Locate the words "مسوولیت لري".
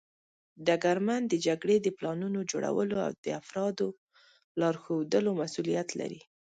5.41-6.21